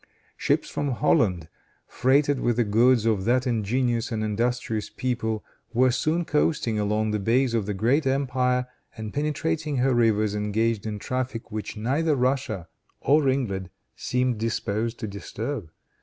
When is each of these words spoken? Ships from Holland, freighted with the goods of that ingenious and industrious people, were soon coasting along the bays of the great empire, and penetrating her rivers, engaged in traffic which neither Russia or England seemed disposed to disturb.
Ships 0.35 0.67
from 0.67 0.93
Holland, 0.93 1.47
freighted 1.85 2.39
with 2.39 2.55
the 2.55 2.63
goods 2.63 3.05
of 3.05 3.23
that 3.25 3.45
ingenious 3.45 4.11
and 4.11 4.23
industrious 4.23 4.89
people, 4.89 5.45
were 5.75 5.91
soon 5.91 6.25
coasting 6.25 6.79
along 6.79 7.11
the 7.11 7.19
bays 7.19 7.53
of 7.53 7.67
the 7.67 7.75
great 7.75 8.07
empire, 8.07 8.65
and 8.97 9.13
penetrating 9.13 9.77
her 9.77 9.93
rivers, 9.93 10.33
engaged 10.33 10.87
in 10.87 10.97
traffic 10.97 11.51
which 11.51 11.77
neither 11.77 12.15
Russia 12.15 12.67
or 13.01 13.29
England 13.29 13.69
seemed 13.95 14.39
disposed 14.39 14.97
to 14.99 15.07
disturb. 15.07 15.69